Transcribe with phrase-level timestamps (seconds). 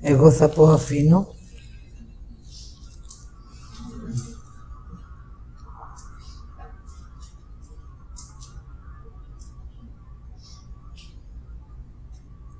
[0.00, 1.26] Εγώ θα πω αφήνω.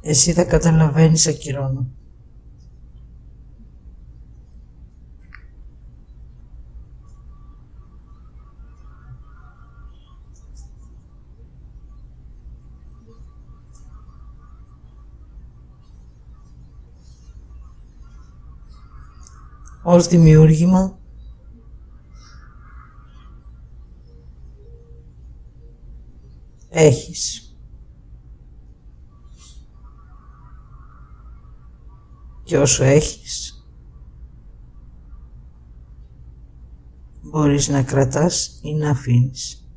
[0.01, 1.87] Εσύ θα καταλαβαίνεις ακυρώνω.
[19.91, 20.99] Ως δημιούργημα
[26.69, 27.57] έχεις
[32.45, 33.67] και όσο έχεις
[37.23, 39.68] μπορείς να κρατάς ή να αφήνεις.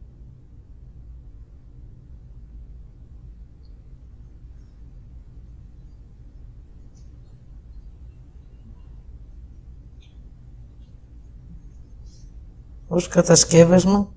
[13.02, 14.13] Ως κατασκεύασμα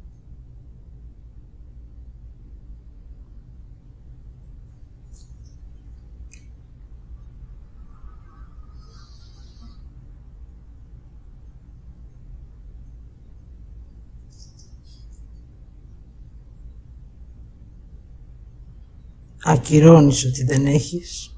[19.44, 21.28] ακυρώνεις ότι δεν έχεις.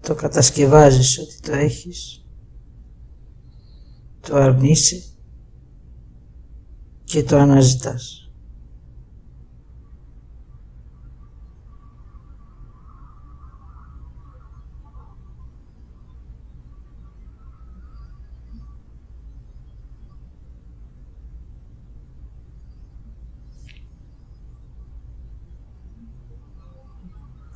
[0.00, 2.21] Το κατασκευάζεις ότι το έχεις
[4.28, 5.02] το αρνείσαι
[7.04, 8.16] και το αναζητάς.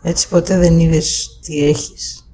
[0.03, 2.25] Έτσι ποτέ δεν είδες τι έχεις.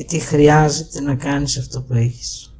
[0.00, 2.54] Και τι χρειάζεται να κάνεις αυτό που έχεις.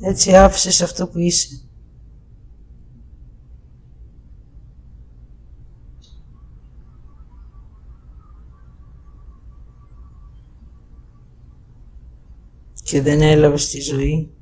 [0.00, 1.60] Έτσι άφησες αυτό που είσαι.
[12.82, 14.35] Και δεν έλαβες τη ζωή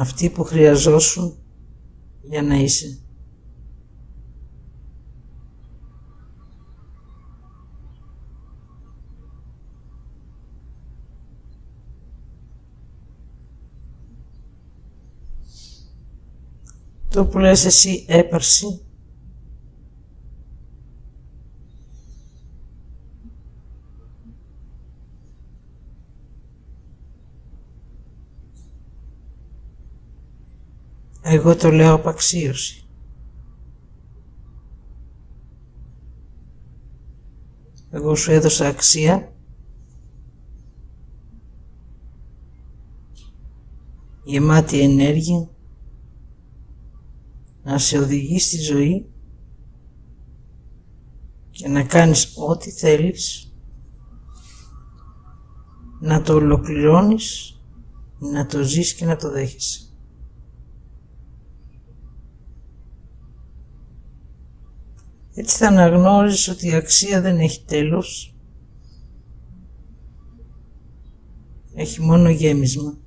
[0.00, 1.38] αυτή που χρειαζόσουν
[2.22, 2.98] για να είσαι.
[17.08, 18.80] Το που λες εσύ έπαρση
[31.32, 32.84] Εγώ το λέω απαξίωση.
[37.90, 39.32] Εγώ σου έδωσα αξία
[44.24, 45.48] γεμάτη ενέργεια
[47.62, 49.10] να σε οδηγεί στη ζωή
[51.50, 53.54] και να κάνεις ό,τι θέλεις
[56.00, 57.58] να το ολοκληρώνεις,
[58.18, 59.89] να το ζεις και να το δέχεσαι.
[65.40, 68.34] Έτσι θα αναγνώρισεις ότι η αξία δεν έχει τέλος.
[71.74, 72.98] Έχει μόνο γέμισμα.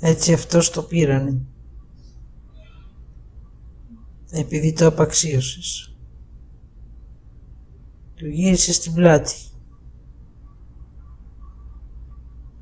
[0.00, 1.40] Έτσι αυτός το πήρανε.
[4.30, 5.93] Επειδή το απαξίωσες
[8.14, 9.34] του γύρισε στην πλάτη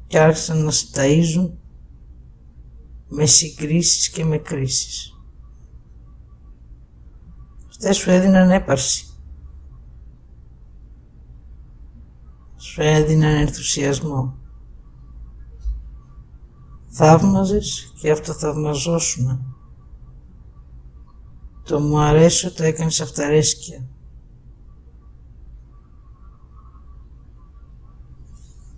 [0.07, 1.51] και άρχισαν να σε ταΐζουν
[3.09, 5.17] με συγκρίσεις και με κρίσεις.
[7.69, 9.07] Αυτές σου έδιναν έπαρση.
[12.57, 14.39] Σου έδιναν ενθουσιασμό.
[16.89, 19.41] Θαύμαζες και αυτό θαυμαζόσουνα.
[21.65, 23.92] Το μου αρέσω το έκανες αυταρέσκεια.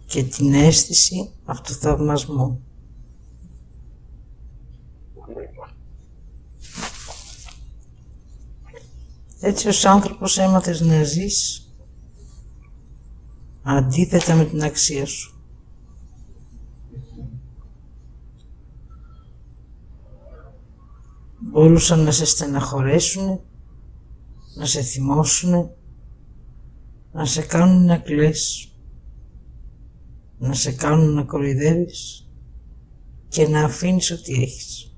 [0.06, 2.62] Και την αίσθηση αυτοθαυμασμού.
[9.40, 11.68] Έτσι ως άνθρωπος έμαθες να ζεις
[13.62, 15.34] αντίθετα με την αξία σου.
[21.38, 23.40] Μπορούσαν να σε στεναχωρέσουν,
[24.56, 25.70] να σε θυμώσουν,
[27.12, 28.73] να σε κάνουν να κλαις,
[30.44, 32.29] να σε κάνουν να κοροϊδεύεις
[33.29, 34.94] και να αφήνεις ό,τι έχεις.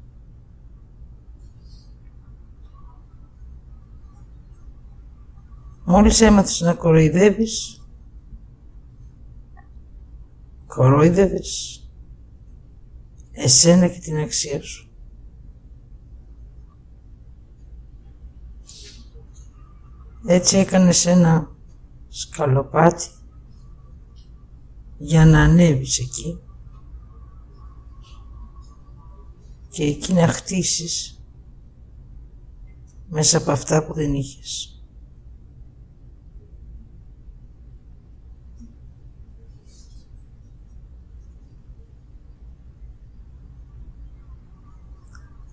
[5.84, 7.86] Μόλις έμαθες να κοροϊδεύεις,
[10.66, 11.80] κορόιδευες
[13.32, 14.90] εσένα και την αξία σου.
[20.26, 21.50] Έτσι έκανες ένα
[22.08, 23.15] σκαλοπάτι
[24.98, 26.38] για να ανέβεις εκεί
[29.70, 31.20] και εκεί να χτίσεις
[33.08, 34.70] μέσα από αυτά που δεν είχες.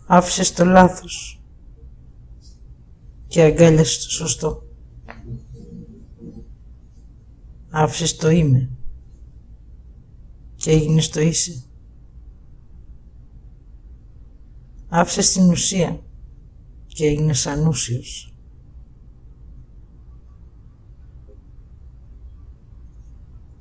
[0.05, 1.41] άφησες το λάθος
[3.27, 4.63] και αγκάλιασες το σωστό.
[7.69, 8.69] Άφησες το είμαι
[10.63, 11.63] και έγινες το είσαι.
[14.87, 16.03] Άφησες την ουσία
[16.87, 18.33] και έγινες ανούσιος.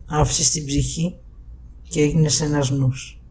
[0.07, 1.17] Άφησες την ψυχή
[1.83, 3.22] και έγινες ένας νους.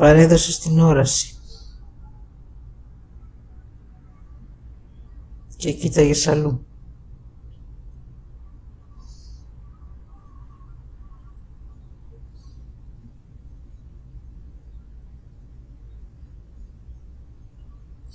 [0.00, 1.34] Παρέδωσε την όραση
[5.56, 6.64] και κοίταγε αλλού.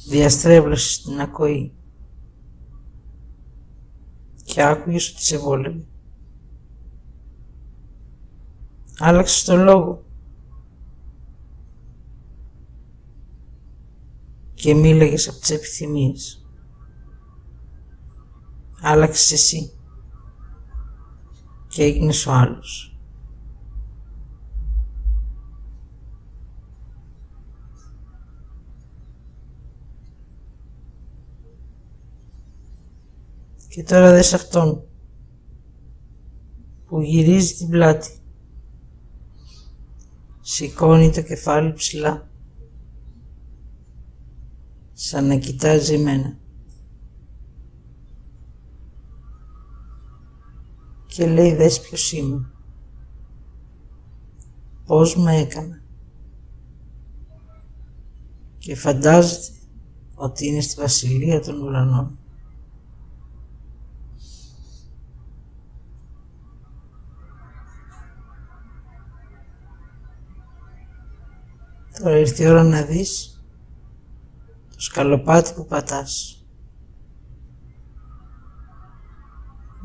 [0.08, 1.74] Διαστρέβλωσε την ακοή
[4.44, 5.86] και άκουγες ότι σε βόλευε.
[9.00, 10.05] Άλλαξε το λόγο
[14.66, 16.46] και μίλαγες από τις επιθυμίες.
[18.82, 19.72] Άλλαξες εσύ
[21.68, 22.98] και έγινες ο άλλος.
[33.68, 34.84] Και τώρα δες αυτόν
[36.86, 38.20] που γυρίζει την πλάτη.
[40.42, 42.30] Σηκώνει το κεφάλι ψηλά
[44.98, 46.38] σαν να κοιτάζει εμένα.
[51.06, 52.52] Και λέει δες ποιος είμαι.
[54.86, 55.82] Πώς με έκανα.
[58.58, 59.54] Και φαντάζεται
[60.16, 62.18] ότι είναι στη βασιλεία των ουρανών.
[72.00, 73.35] Τώρα ήρθε η ώρα να δεις το
[74.96, 76.46] σκαλοπάτι που πατάς.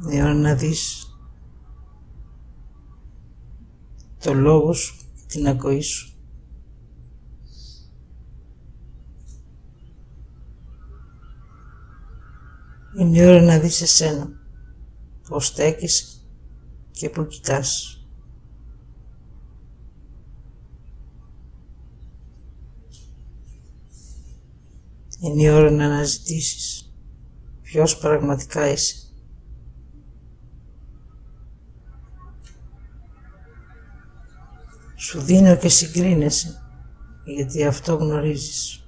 [0.03, 1.07] Είναι ώρα να δεις
[4.19, 6.19] το λόγο σου και την ακοή σου.
[12.99, 14.29] Είναι η ώρα να δεις εσένα,
[15.29, 16.05] πώς στέκεσαι
[16.91, 18.00] και που κοιτάς.
[25.23, 26.93] Είναι η ώρα να αναζητήσεις
[27.63, 28.95] ποιος πραγματικά είσαι.
[34.97, 36.63] Σου δίνω και συγκρίνεσαι,
[37.25, 38.85] γιατί αυτό γνωρίζεις.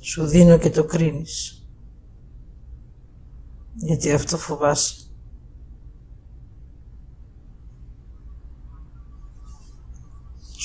[0.00, 1.66] Σου δίνω και το κρίνεις,
[3.74, 5.07] γιατί αυτό φοβάσαι.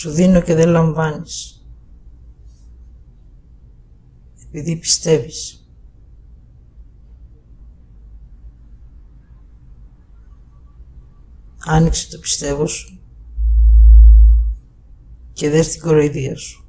[0.04, 1.66] Σου δίνω και δεν λαμβάνεις.
[4.46, 5.68] Επειδή πιστεύεις.
[11.66, 13.00] Άνοιξε το πιστεύω σου
[15.34, 16.66] και δες την κοροϊδία σου.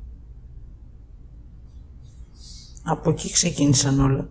[2.82, 4.30] Από εκεί ξεκίνησαν όλα.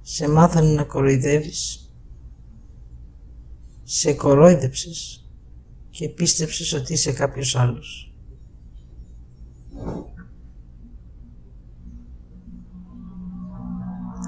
[0.00, 1.92] Σε μάθανε να κοροϊδεύεις.
[3.82, 5.19] Σε κορόιδεψες
[6.00, 8.14] και πίστεψες ότι είσαι κάποιος άλλος.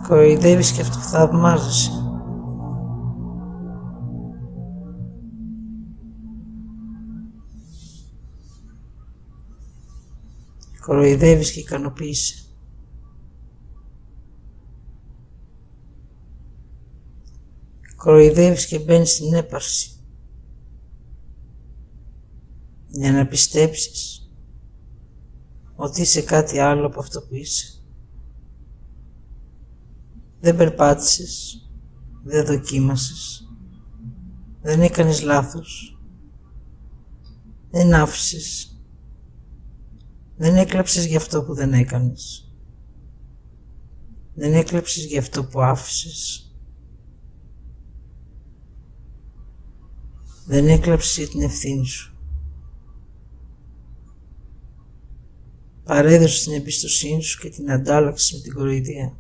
[0.09, 1.91] Κοροϊδεύεις και αυτοθαυμάζεσαι.
[10.81, 12.45] Κοροϊδεύεις και ικανοποιείσαι.
[17.97, 20.02] Κοροϊδεύεις και μπαίνεις στην έπαρση.
[22.93, 24.31] Για να πιστέψεις
[25.75, 27.67] ότι είσαι κάτι άλλο από αυτό που είσαι.
[30.41, 31.63] Δεν περπάτησες,
[32.23, 33.49] δεν δοκίμασες,
[34.63, 35.99] δεν έκανες λάθος,
[37.71, 38.73] δεν άφησες
[40.43, 42.53] δεν έκλαψες για αυτό που δεν έκανες.
[44.35, 46.51] Δεν έκλαψες για αυτό που άφησες.
[50.47, 52.12] Δεν έκλαψες για την ευθύνη σου.
[55.93, 59.17] Παρέδωσες την εμπιστοσύνη σου και την αντάλλαξες με την κοροϊδία.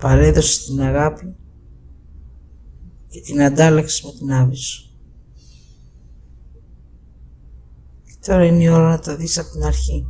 [0.00, 1.34] Παρέδωσες την αγάπη
[3.08, 4.90] και την αντάλλαξες με την άβη σου.
[8.26, 10.06] Τώρα είναι η ώρα να τα δεις από την αρχή.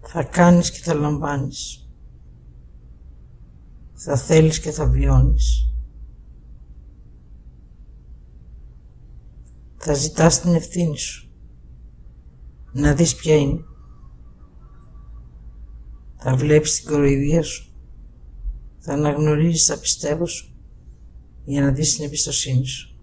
[0.00, 1.88] Θα κάνεις και θα λαμβάνεις.
[3.94, 5.68] Θα θέλεις και θα βιώνεις.
[9.86, 11.30] Θα ζητάς την ευθύνη σου.
[12.72, 13.64] Να δεις ποια είναι.
[16.16, 17.72] Θα βλέπεις την κοροϊδία σου.
[18.78, 20.54] Θα αναγνωρίζεις τα πιστεύω σου
[21.44, 22.96] για να δεις την εμπιστοσύνη σου.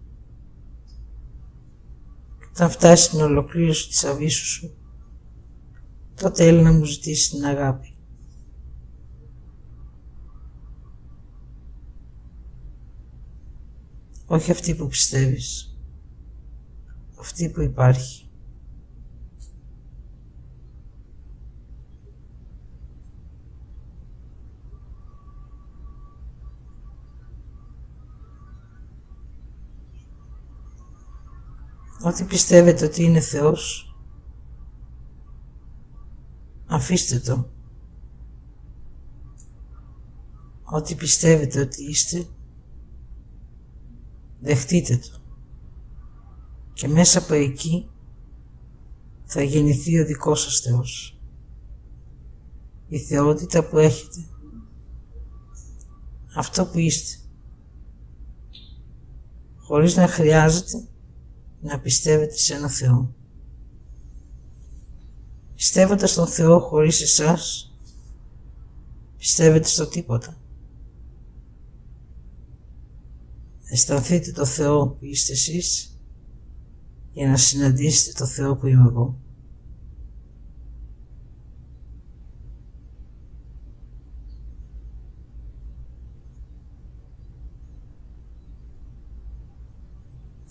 [2.50, 4.76] Όταν φτάσει στην ολοκλήρωση της αβίσου σου,
[6.14, 7.96] τότε έλει να μου ζητήσεις την αγάπη.
[14.26, 15.71] Όχι αυτή που πιστεύεις,
[17.22, 18.26] αυτή που υπάρχει.
[32.04, 33.96] Ό,τι πιστεύετε ότι είναι Θεός,
[36.66, 37.50] αφήστε το.
[40.62, 42.26] Ό,τι πιστεύετε ότι είστε,
[44.40, 45.21] δεχτείτε το.
[46.72, 47.90] Και μέσα από εκεί
[49.24, 51.20] θα γεννηθεί ο δικός σας Θεός.
[52.88, 54.26] Η θεότητα που έχετε.
[56.34, 57.16] Αυτό που είστε.
[59.56, 60.88] Χωρίς να χρειάζεται
[61.60, 63.14] να πιστεύετε σε ένα Θεό.
[65.54, 67.74] Πιστεύοντας στον Θεό χωρίς εσάς,
[69.18, 70.36] πιστεύετε στο τίποτα.
[73.64, 75.91] Αισθανθείτε το Θεό που είστε εσείς
[77.12, 79.16] για να συναντήσετε το Θεό που είμαι εγώ.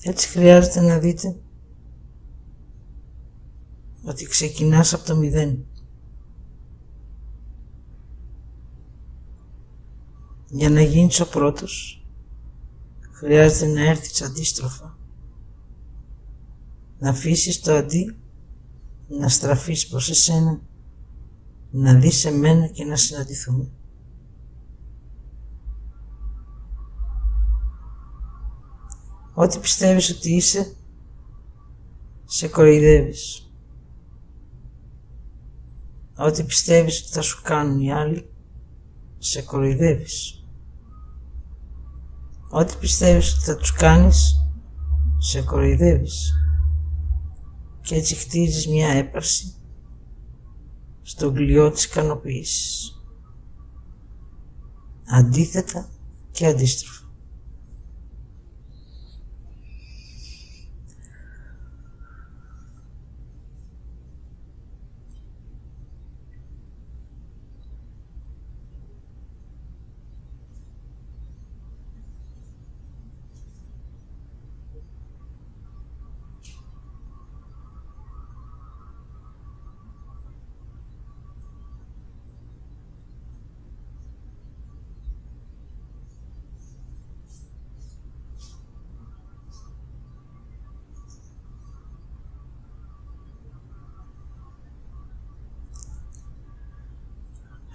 [0.03, 1.41] Έτσι χρειάζεται να δείτε
[4.03, 5.65] ότι ξεκινάς από το μηδέν.
[10.49, 12.05] Για να γίνεις ο πρώτος
[13.11, 15.00] χρειάζεται να έρθεις αντίστροφα.
[17.01, 18.15] Να αφήσεις το αντί,
[19.08, 20.62] να στραφείς προς εσένα,
[21.72, 23.72] να δεις εμένα και να συναντηθούμε.
[29.34, 30.75] Ό,τι πιστεύεις ότι είσαι,
[32.25, 33.51] σε κοροϊδεύεις.
[36.17, 38.29] Ό,τι πιστεύεις ότι θα σου κάνουν οι άλλοι,
[39.17, 40.46] σε κοροϊδεύεις.
[42.50, 44.46] Ό,τι πιστεύεις ότι θα τους κάνεις,
[45.17, 46.36] σε κοροϊδεύεις.
[47.81, 49.53] Και έτσι χτίζεις μια έπαρση
[51.01, 53.01] στον κλειό της ικανοποίησης.
[55.05, 55.89] Αντίθετα
[56.31, 57.00] και αντίστροφα.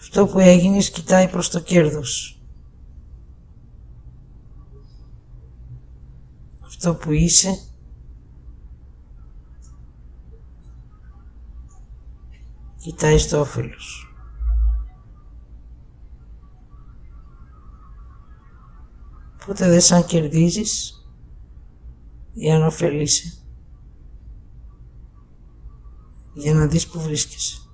[0.07, 2.41] Αυτό που έγινε κοιτάει προς το κέρδος.
[6.67, 7.59] Αυτό που είσαι
[12.77, 14.15] κοιτάει στο όφελος.
[19.47, 21.05] Ποτέ δεν σαν κερδίζεις
[22.33, 23.39] ή αν ωφελείσαι
[26.35, 27.66] για να δεις που βρίσκεσαι.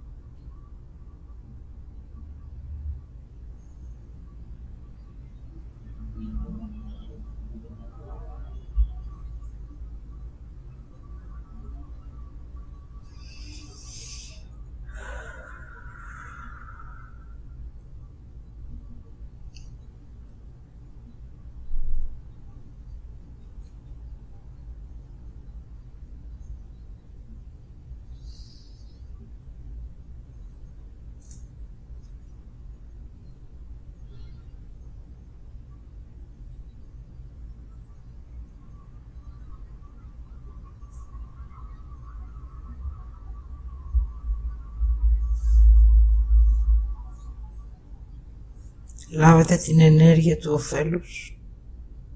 [49.14, 51.40] Λάβετε την ενέργεια του ωφέλους.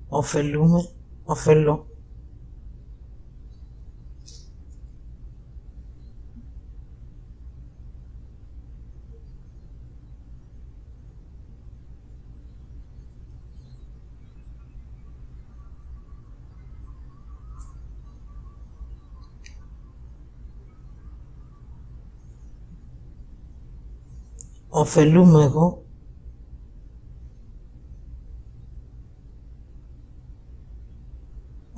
[0.09, 0.89] Οφελούμε,
[1.25, 1.87] ωφελώ.
[24.69, 25.86] Οφελούμε εγώ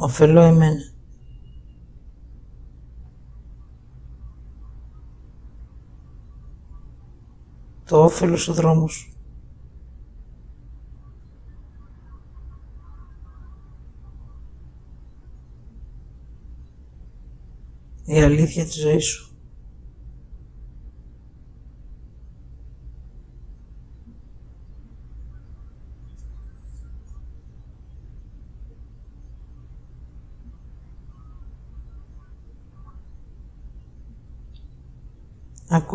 [0.08, 0.92] ωφελώ εμένα.
[7.84, 9.12] Το όφελος ο δρόμος
[18.04, 19.27] Η αλήθεια της ζωής σου.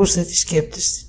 [0.03, 1.07] Ακούστε τι σκέπτεστε.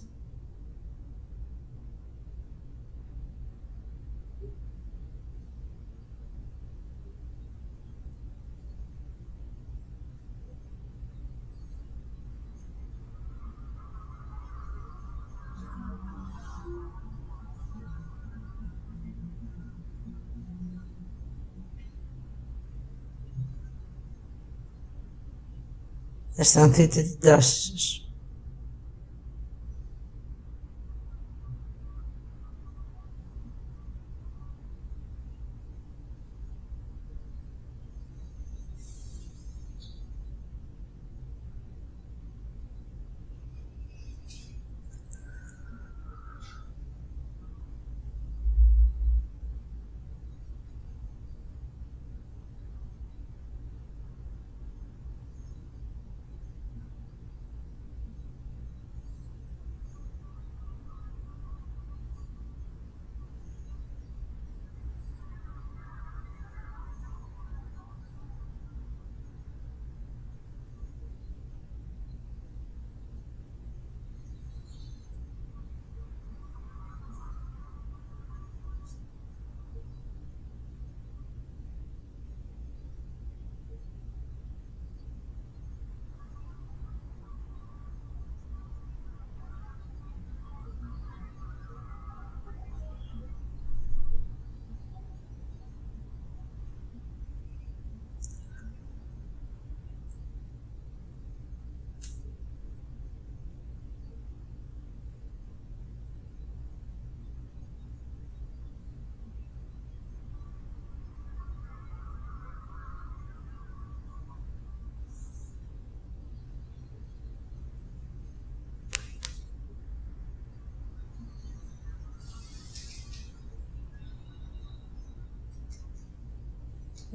[26.36, 28.03] Αισθανθείτε την τάση σας.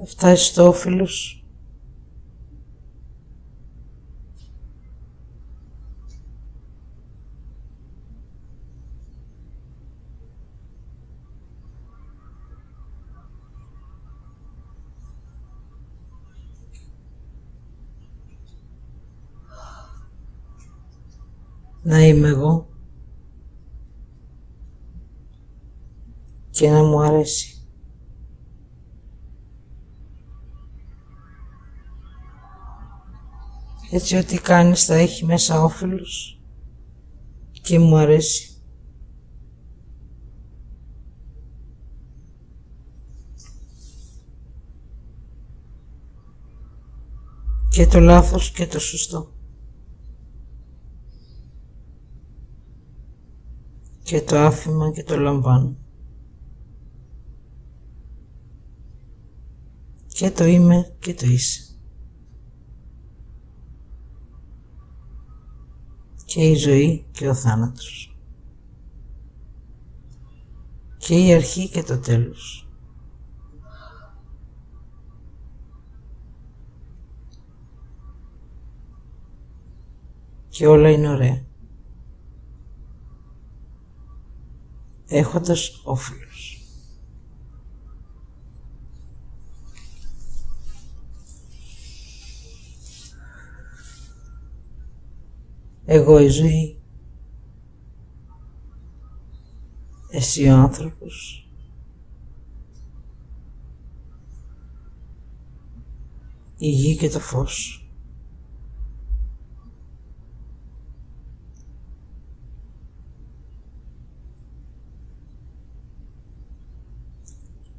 [0.05, 1.43] Φτάσει στο όφιλος
[21.89, 22.67] να είμαι εγώ
[26.49, 27.59] και να μου αρέσει.
[33.91, 36.41] Έτσι ό,τι κάνεις θα έχει μέσα όφελος
[37.52, 38.49] και μου αρέσει.
[47.80, 49.34] και το λάθος και το σωστό.
[54.04, 55.75] Και το άφημα και το λαμβάνω.
[60.08, 61.68] Και το είμαι και το είσαι.
[66.29, 68.17] Και η ζωή και ο θάνατος.
[70.97, 72.69] Και η αρχή και το τέλος.
[80.59, 81.41] και όλα είναι ωραία.
[85.07, 86.28] Έχοντας όφελος.
[95.91, 96.78] Εγώ η ζωή,
[100.10, 101.47] εσύ ο άνθρωπος,
[106.58, 107.84] η γη και το φως.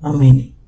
[0.03, 0.60] Amém.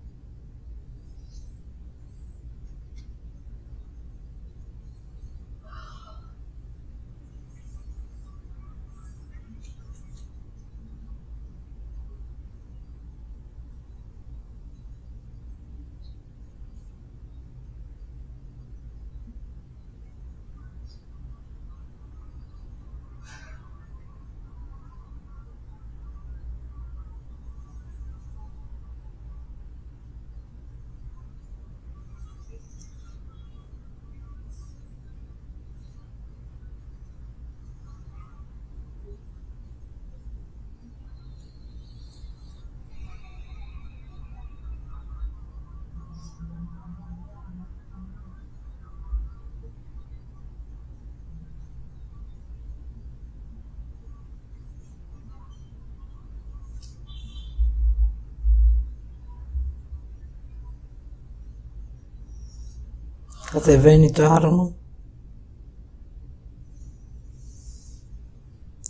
[63.52, 64.76] Κατεβαίνει το άρμο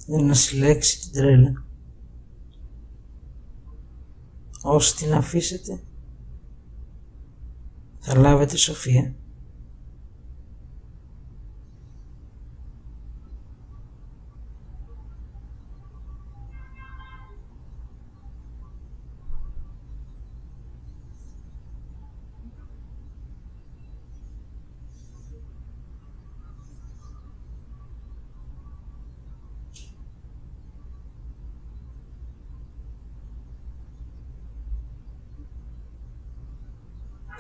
[0.07, 1.65] για να συλλέξει την τρέλα.
[4.63, 5.83] Όσοι την αφήσετε
[7.99, 9.15] θα λάβετε σοφία.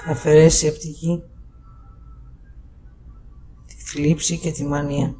[0.04, 1.22] Θα αφαιρέσει από τη γη
[3.66, 5.16] τη θλίψη και τη μανία.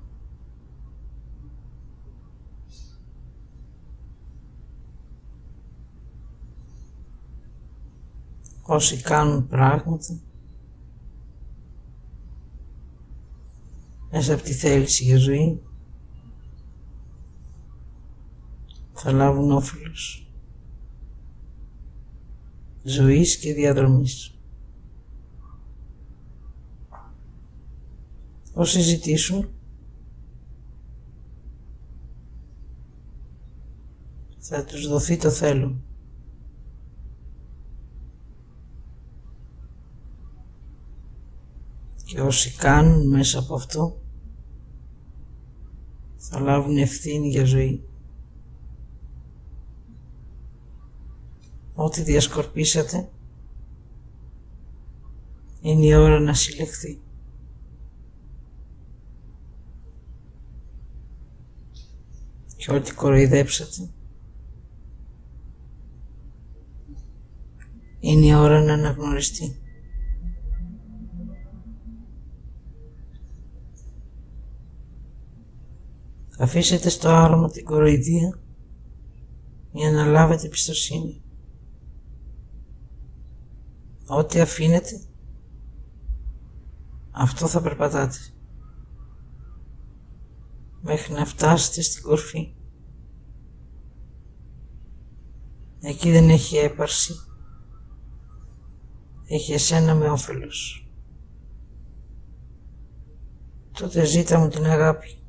[8.62, 10.20] Όσοι κάνουν πράγματα
[14.10, 15.62] μέσα από τη θέληση για ζωή
[18.92, 20.26] θα λάβουν όφελος
[22.82, 24.41] ζωής και διαδρομής.
[28.52, 29.48] Όσοι ζητήσουν
[34.38, 35.80] θα τους δοθεί το θέλω.
[42.04, 44.00] Και όσοι κάνουν μέσα από αυτό
[46.16, 47.84] θα λάβουν ευθύνη για ζωή.
[51.74, 53.10] Ό,τι διασκορπίσατε
[55.60, 57.00] είναι η ώρα να συλλεχθεί.
[62.62, 63.90] Και ό,τι κοροϊδέψατε.
[67.98, 69.60] Είναι η ώρα να αναγνωριστεί.
[76.38, 78.40] Αφήσετε στο άρωμα την κοροϊδία
[79.72, 81.22] για να λάβετε πιστοσύνη.
[84.06, 85.00] Ό,τι αφήνετε,
[87.10, 88.18] αυτό θα περπατάτε
[90.82, 92.54] μέχρι να φτάσετε στην κορφή.
[95.80, 97.14] Εκεί δεν έχει έπαρση.
[99.26, 100.90] Έχει εσένα με όφελος.
[103.72, 105.22] Τότε ζήτα μου την αγάπη.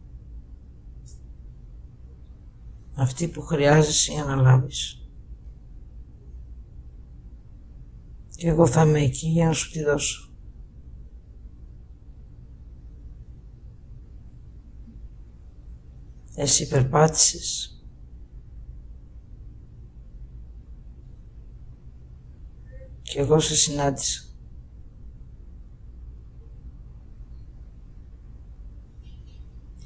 [2.95, 5.07] Αυτή που χρειάζεσαι για να λάβεις.
[8.35, 10.32] Και εγώ θα είμαι εκεί για να σου τη δώσω.
[16.35, 17.73] Εσύ περπάτησες
[23.01, 24.21] και εγώ σε συνάντησα.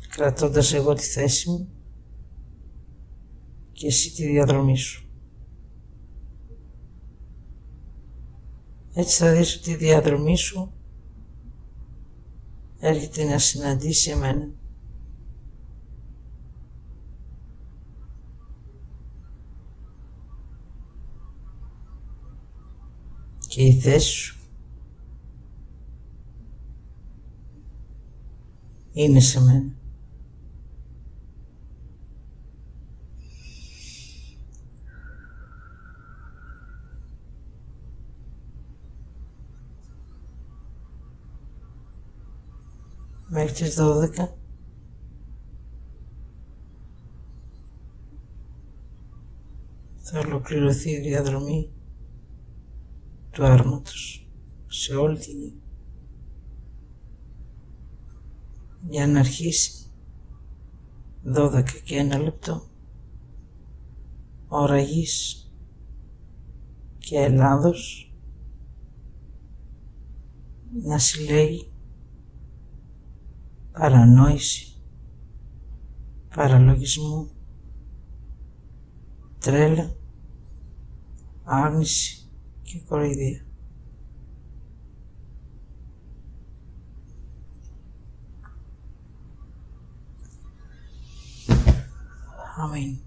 [0.10, 1.70] Κρατώντας εγώ τη θέση μου
[3.72, 5.10] και εσύ τη διαδρομή σου.
[8.94, 10.74] Έτσι θα δεις ότι η διαδρομή σου
[12.80, 14.50] έρχεται να συναντήσει εμένα.
[23.58, 24.38] Και η θέση σου
[28.92, 29.76] είναι σε μένα.
[43.30, 44.28] Μέχρι τις 12
[49.96, 51.77] θα ολοκληρωθεί η διαδρομή
[53.38, 54.28] του άρματος
[54.68, 55.62] σε όλη τη γη
[58.90, 59.92] για να αρχίσει
[61.36, 62.62] 12 και ένα λεπτό
[64.48, 65.50] ώρα γης
[66.98, 68.14] και Ελλάδος
[70.84, 71.72] να συλλέγει
[73.72, 74.82] παρανόηση,
[76.36, 77.28] παραλογισμό,
[79.40, 79.96] τρέλα,
[81.44, 82.17] άρνηση,
[82.68, 83.42] και κοροϊδία.
[92.58, 93.07] Αμήν.